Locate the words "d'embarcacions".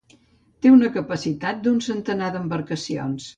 2.37-3.29